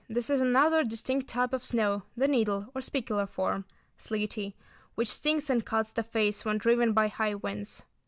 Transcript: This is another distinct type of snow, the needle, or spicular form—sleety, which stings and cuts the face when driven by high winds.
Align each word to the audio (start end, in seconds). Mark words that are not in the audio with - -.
This 0.09 0.31
is 0.31 0.41
another 0.41 0.83
distinct 0.83 1.27
type 1.27 1.53
of 1.53 1.63
snow, 1.63 2.01
the 2.17 2.27
needle, 2.27 2.69
or 2.73 2.81
spicular 2.81 3.27
form—sleety, 3.27 4.55
which 4.95 5.09
stings 5.13 5.47
and 5.47 5.63
cuts 5.63 5.91
the 5.91 6.01
face 6.01 6.43
when 6.43 6.57
driven 6.57 6.91
by 6.93 7.07
high 7.07 7.35
winds. 7.35 7.83